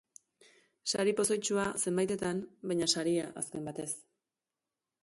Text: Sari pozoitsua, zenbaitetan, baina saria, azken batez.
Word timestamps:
Sari 0.91 1.13
pozoitsua, 1.19 1.65
zenbaitetan, 1.83 2.41
baina 2.73 2.89
saria, 2.97 3.31
azken 3.45 3.71
batez. 3.73 3.91